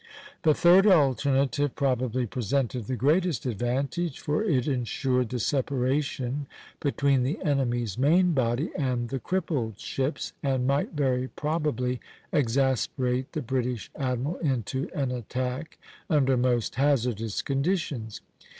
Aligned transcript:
The 0.41 0.55
third 0.55 0.87
alternative 0.87 1.75
probably 1.75 2.25
presented 2.25 2.85
the 2.85 2.95
greatest 2.95 3.45
advantage, 3.45 4.19
for 4.19 4.43
it 4.43 4.65
insured 4.67 5.29
the 5.29 5.37
separation 5.37 6.47
between 6.79 7.21
the 7.21 7.39
enemy's 7.43 7.99
main 7.99 8.31
body 8.33 8.71
and 8.75 9.09
the 9.09 9.19
crippled 9.19 9.77
ships, 9.79 10.33
and 10.41 10.65
might 10.65 10.93
very 10.93 11.27
probably 11.27 11.99
exasperate 12.31 13.33
the 13.33 13.43
British 13.43 13.91
admiral 13.95 14.37
into 14.37 14.89
an 14.95 15.11
attack 15.11 15.77
under 16.09 16.35
most 16.35 16.73
hazardous 16.77 17.43
conditions. 17.43 18.21